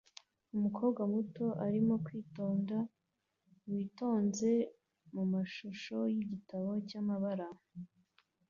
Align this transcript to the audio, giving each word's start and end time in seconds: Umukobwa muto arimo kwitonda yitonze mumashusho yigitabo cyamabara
Umukobwa 0.55 1.01
muto 1.13 1.45
arimo 1.65 1.93
kwitonda 2.05 2.77
yitonze 3.71 4.51
mumashusho 5.13 5.97
yigitabo 6.13 6.69
cyamabara 6.87 7.47